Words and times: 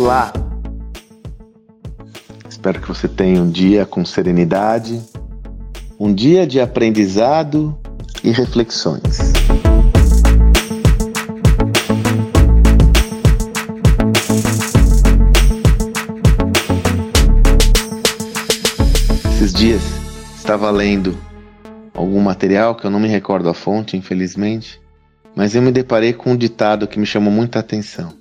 Olá! 0.00 0.32
Espero 2.48 2.80
que 2.80 2.86
você 2.86 3.08
tenha 3.08 3.42
um 3.42 3.50
dia 3.50 3.84
com 3.84 4.04
serenidade, 4.04 5.02
um 5.98 6.14
dia 6.14 6.46
de 6.46 6.60
aprendizado 6.60 7.76
e 8.22 8.30
reflexões. 8.30 9.02
Esses 19.32 19.52
dias 19.52 19.82
estava 20.36 20.70
lendo 20.70 21.18
algum 21.92 22.20
material 22.20 22.76
que 22.76 22.86
eu 22.86 22.90
não 22.90 23.00
me 23.00 23.08
recordo 23.08 23.48
a 23.48 23.54
fonte, 23.54 23.96
infelizmente, 23.96 24.80
mas 25.34 25.56
eu 25.56 25.60
me 25.60 25.72
deparei 25.72 26.12
com 26.12 26.30
um 26.30 26.36
ditado 26.36 26.86
que 26.86 27.00
me 27.00 27.04
chamou 27.04 27.32
muita 27.32 27.58
atenção. 27.58 28.17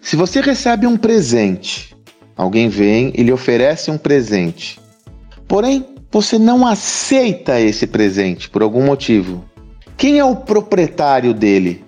Se 0.00 0.16
você 0.16 0.40
recebe 0.40 0.86
um 0.86 0.96
presente, 0.96 1.94
alguém 2.36 2.68
vem 2.68 3.12
e 3.14 3.22
lhe 3.22 3.32
oferece 3.32 3.90
um 3.90 3.98
presente, 3.98 4.80
porém 5.46 5.86
você 6.10 6.38
não 6.38 6.66
aceita 6.66 7.60
esse 7.60 7.86
presente 7.86 8.48
por 8.48 8.62
algum 8.62 8.84
motivo, 8.84 9.44
quem 9.96 10.18
é 10.18 10.24
o 10.24 10.34
proprietário 10.34 11.34
dele? 11.34 11.84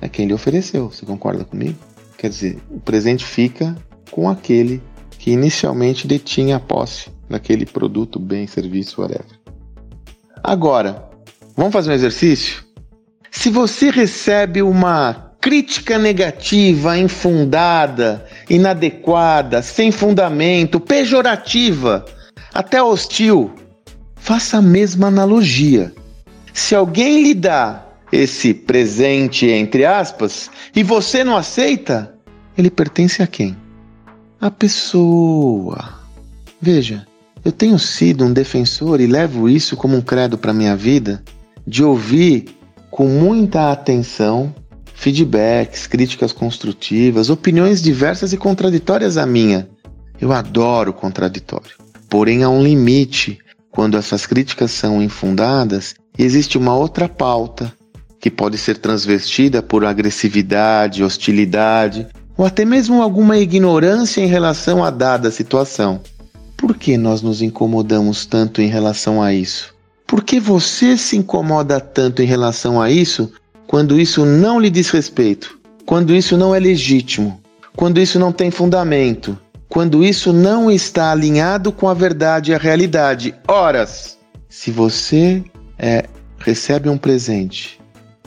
É 0.00 0.08
quem 0.08 0.26
lhe 0.26 0.32
ofereceu, 0.32 0.90
você 0.90 1.04
concorda 1.04 1.44
comigo? 1.44 1.78
Quer 2.16 2.30
dizer, 2.30 2.58
o 2.70 2.80
presente 2.80 3.24
fica 3.24 3.76
com 4.10 4.28
aquele 4.28 4.82
que 5.18 5.30
inicialmente 5.30 6.06
detinha 6.06 6.56
a 6.56 6.60
posse 6.60 7.10
daquele 7.28 7.66
produto, 7.66 8.18
bem, 8.18 8.46
serviço, 8.46 9.02
whatever. 9.02 9.38
Agora, 10.42 11.08
vamos 11.54 11.72
fazer 11.72 11.90
um 11.90 11.94
exercício? 11.94 12.64
Se 13.30 13.50
você 13.50 13.90
recebe 13.90 14.62
uma 14.62 15.29
crítica 15.40 15.98
negativa, 15.98 16.98
infundada, 16.98 18.26
inadequada, 18.48 19.62
sem 19.62 19.90
fundamento, 19.90 20.78
pejorativa, 20.78 22.04
até 22.52 22.82
hostil, 22.82 23.50
faça 24.16 24.58
a 24.58 24.62
mesma 24.62 25.06
analogia. 25.06 25.92
Se 26.52 26.74
alguém 26.74 27.22
lhe 27.22 27.32
dá 27.32 27.86
esse 28.12 28.52
presente, 28.52 29.46
entre 29.46 29.84
aspas, 29.84 30.50
e 30.74 30.82
você 30.82 31.24
não 31.24 31.36
aceita, 31.36 32.14
ele 32.58 32.70
pertence 32.70 33.22
a 33.22 33.26
quem? 33.26 33.56
A 34.40 34.50
pessoa. 34.50 36.00
Veja, 36.60 37.06
eu 37.44 37.52
tenho 37.52 37.78
sido 37.78 38.24
um 38.24 38.32
defensor 38.32 39.00
e 39.00 39.06
levo 39.06 39.48
isso 39.48 39.76
como 39.76 39.96
um 39.96 40.02
credo 40.02 40.36
para 40.36 40.52
minha 40.52 40.76
vida 40.76 41.22
de 41.66 41.82
ouvir 41.82 42.56
com 42.90 43.06
muita 43.06 43.70
atenção 43.70 44.54
feedbacks, 45.00 45.86
críticas 45.86 46.30
construtivas, 46.30 47.30
opiniões 47.30 47.80
diversas 47.80 48.34
e 48.34 48.36
contraditórias 48.36 49.16
à 49.16 49.24
minha. 49.24 49.66
Eu 50.20 50.30
adoro 50.30 50.92
contraditório. 50.92 51.70
Porém, 52.06 52.42
há 52.42 52.50
um 52.50 52.62
limite 52.62 53.38
quando 53.70 53.96
essas 53.96 54.26
críticas 54.26 54.72
são 54.72 55.02
infundadas 55.02 55.94
e 56.18 56.22
existe 56.22 56.58
uma 56.58 56.76
outra 56.76 57.08
pauta 57.08 57.72
que 58.20 58.30
pode 58.30 58.58
ser 58.58 58.76
transvestida 58.76 59.62
por 59.62 59.86
agressividade, 59.86 61.02
hostilidade 61.02 62.06
ou 62.36 62.44
até 62.44 62.66
mesmo 62.66 63.02
alguma 63.02 63.38
ignorância 63.38 64.20
em 64.20 64.26
relação 64.26 64.84
a 64.84 64.90
dada 64.90 65.30
situação. 65.30 66.02
Por 66.58 66.76
que 66.76 66.98
nós 66.98 67.22
nos 67.22 67.40
incomodamos 67.40 68.26
tanto 68.26 68.60
em 68.60 68.68
relação 68.68 69.22
a 69.22 69.32
isso? 69.32 69.74
Por 70.06 70.22
que 70.22 70.38
você 70.38 70.94
se 70.98 71.16
incomoda 71.16 71.80
tanto 71.80 72.20
em 72.20 72.26
relação 72.26 72.82
a 72.82 72.90
isso 72.90 73.32
quando 73.70 74.00
isso 74.00 74.26
não 74.26 74.58
lhe 74.58 74.68
diz 74.68 74.90
respeito, 74.90 75.56
quando 75.86 76.12
isso 76.12 76.36
não 76.36 76.52
é 76.52 76.58
legítimo, 76.58 77.40
quando 77.76 78.00
isso 78.00 78.18
não 78.18 78.32
tem 78.32 78.50
fundamento, 78.50 79.38
quando 79.68 80.02
isso 80.02 80.32
não 80.32 80.68
está 80.68 81.12
alinhado 81.12 81.70
com 81.70 81.88
a 81.88 81.94
verdade 81.94 82.50
e 82.50 82.54
a 82.54 82.58
realidade. 82.58 83.32
Horas, 83.46 84.18
se 84.48 84.72
você 84.72 85.44
é, 85.78 86.04
recebe 86.40 86.88
um 86.88 86.98
presente 86.98 87.80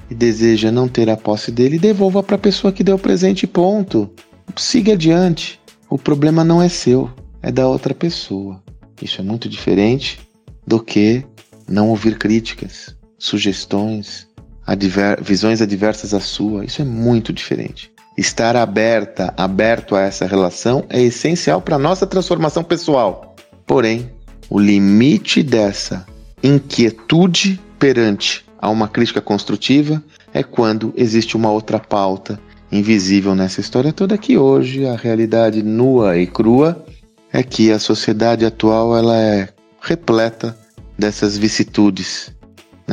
e 0.10 0.16
deseja 0.16 0.72
não 0.72 0.88
ter 0.88 1.10
a 1.10 1.18
posse 1.18 1.52
dele, 1.52 1.78
devolva 1.78 2.24
para 2.24 2.38
a 2.38 2.40
pessoa 2.40 2.72
que 2.72 2.82
deu 2.82 2.96
o 2.96 3.00
presente, 3.00 3.46
ponto. 3.46 4.10
Siga 4.56 4.94
adiante. 4.94 5.60
O 5.90 5.98
problema 5.98 6.46
não 6.46 6.62
é 6.62 6.70
seu, 6.70 7.12
é 7.42 7.52
da 7.52 7.68
outra 7.68 7.94
pessoa. 7.94 8.64
Isso 9.02 9.20
é 9.20 9.24
muito 9.26 9.50
diferente 9.50 10.22
do 10.66 10.80
que 10.80 11.26
não 11.68 11.90
ouvir 11.90 12.18
críticas, 12.18 12.96
sugestões, 13.20 14.32
adver 14.66 15.22
visões 15.22 15.62
adversas 15.62 16.14
à 16.14 16.20
sua, 16.20 16.66
isso 16.66 16.82
é 16.82 16.86
muito 16.86 17.32
diferente. 17.34 17.92
Estar 18.18 18.56
aberta, 18.56 19.34
aberto 19.36 19.96
a 19.96 20.02
essa 20.02 20.26
relação 20.26 20.86
é 20.90 21.02
essencial 21.02 21.62
para 21.62 21.80
nossa 21.80 22.06
transformação 22.06 22.64
pessoal. 22.64 23.36
Porém, 23.66 24.12
o 24.50 24.60
limite 24.60 25.42
dessa 25.42 26.06
inquietude 26.44 27.60
perante 27.80 28.46
a 28.60 28.70
uma 28.70 28.88
crítica 28.88 29.20
construtiva 29.20 30.02
é 30.34 30.44
quando 30.44 30.94
existe 30.96 31.36
uma 31.36 31.52
outra 31.52 31.80
pauta 31.80 32.40
invisível 32.72 33.36
nessa 33.36 33.62
história 33.62 33.94
toda 33.94 34.18
que 34.18 34.38
hoje 34.38 34.86
a 34.86 34.96
realidade 34.96 35.62
nua 35.62 36.18
e 36.18 36.26
crua 36.26 36.84
é 37.32 37.44
que 37.44 37.72
a 37.72 37.80
sociedade 37.80 38.46
atual 38.46 38.96
ela 38.98 39.18
é 39.18 39.50
repleta 39.82 40.58
dessas 40.98 41.38
vicissitudes 41.38 42.32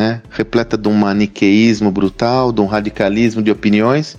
né, 0.00 0.22
repleta 0.30 0.78
de 0.78 0.88
um 0.88 0.94
maniqueísmo 0.94 1.90
brutal, 1.90 2.52
de 2.52 2.62
um 2.62 2.64
radicalismo 2.64 3.42
de 3.42 3.50
opiniões, 3.50 4.16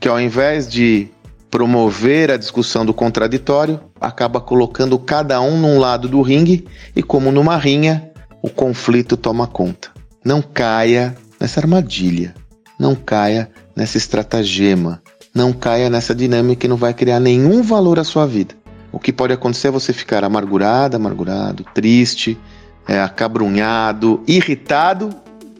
que 0.00 0.08
ao 0.08 0.20
invés 0.20 0.68
de 0.68 1.08
promover 1.48 2.32
a 2.32 2.36
discussão 2.36 2.84
do 2.84 2.92
contraditório, 2.92 3.78
acaba 4.00 4.40
colocando 4.40 4.98
cada 4.98 5.40
um 5.40 5.56
num 5.56 5.78
lado 5.78 6.08
do 6.08 6.20
ringue 6.20 6.66
e, 6.96 7.02
como 7.02 7.30
numa 7.30 7.56
rinha, 7.56 8.10
o 8.42 8.50
conflito 8.50 9.16
toma 9.16 9.46
conta. 9.46 9.90
Não 10.24 10.42
caia 10.42 11.16
nessa 11.38 11.60
armadilha, 11.60 12.34
não 12.76 12.96
caia 12.96 13.48
nessa 13.76 13.98
estratagema, 13.98 15.00
não 15.32 15.52
caia 15.52 15.88
nessa 15.88 16.12
dinâmica 16.12 16.62
que 16.62 16.68
não 16.68 16.76
vai 16.76 16.92
criar 16.92 17.20
nenhum 17.20 17.62
valor 17.62 18.00
à 18.00 18.04
sua 18.04 18.26
vida. 18.26 18.56
O 18.90 18.98
que 18.98 19.12
pode 19.12 19.32
acontecer 19.32 19.68
é 19.68 19.70
você 19.70 19.92
ficar 19.92 20.24
amargurado, 20.24 20.96
amargurado, 20.96 21.64
triste, 21.72 22.36
é, 22.88 23.00
acabrunhado, 23.00 24.22
irritado, 24.26 25.10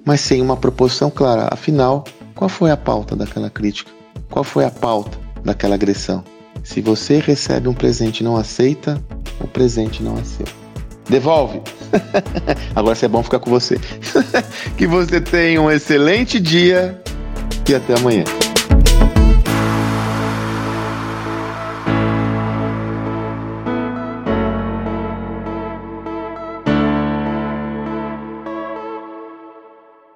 mas 0.04 0.20
sem 0.20 0.40
uma 0.40 0.56
proposição 0.56 1.10
clara. 1.10 1.48
Afinal, 1.50 2.04
qual 2.34 2.48
foi 2.48 2.70
a 2.70 2.76
pauta 2.76 3.14
daquela 3.14 3.50
crítica? 3.50 3.90
Qual 4.30 4.44
foi 4.44 4.64
a 4.64 4.70
pauta 4.70 5.18
daquela 5.44 5.74
agressão? 5.74 6.24
Se 6.62 6.80
você 6.80 7.18
recebe 7.18 7.68
um 7.68 7.74
presente 7.74 8.20
e 8.20 8.24
não 8.24 8.36
aceita, 8.36 9.02
o 9.40 9.46
presente 9.46 10.02
não 10.02 10.18
é 10.18 10.24
seu. 10.24 10.46
Devolve. 11.08 11.60
Agora 12.74 12.94
se 12.94 13.04
é 13.04 13.08
bom 13.08 13.22
ficar 13.22 13.40
com 13.40 13.50
você. 13.50 13.78
que 14.76 14.86
você 14.86 15.20
tenha 15.20 15.60
um 15.60 15.70
excelente 15.70 16.38
dia 16.38 17.00
e 17.68 17.74
até 17.74 17.94
amanhã. 17.94 18.24